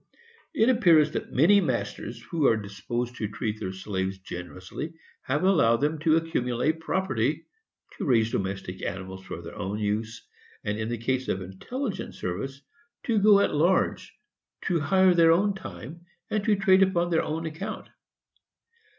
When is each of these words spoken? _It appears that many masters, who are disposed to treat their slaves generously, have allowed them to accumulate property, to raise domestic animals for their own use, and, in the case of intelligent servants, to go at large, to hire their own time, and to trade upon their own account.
_It 0.55 0.67
appears 0.67 1.11
that 1.11 1.31
many 1.31 1.61
masters, 1.61 2.19
who 2.31 2.47
are 2.47 2.57
disposed 2.57 3.17
to 3.17 3.27
treat 3.27 3.59
their 3.59 3.71
slaves 3.71 4.17
generously, 4.17 4.95
have 5.21 5.43
allowed 5.43 5.77
them 5.81 5.99
to 5.99 6.15
accumulate 6.15 6.79
property, 6.79 7.45
to 7.99 8.05
raise 8.05 8.31
domestic 8.31 8.81
animals 8.83 9.23
for 9.23 9.43
their 9.43 9.53
own 9.53 9.77
use, 9.77 10.25
and, 10.63 10.79
in 10.79 10.89
the 10.89 10.97
case 10.97 11.27
of 11.27 11.43
intelligent 11.43 12.15
servants, 12.15 12.63
to 13.03 13.19
go 13.19 13.41
at 13.41 13.53
large, 13.53 14.11
to 14.61 14.79
hire 14.79 15.13
their 15.13 15.31
own 15.33 15.53
time, 15.53 16.01
and 16.31 16.43
to 16.45 16.55
trade 16.55 16.81
upon 16.81 17.11
their 17.11 17.21
own 17.21 17.45
account. 17.45 17.87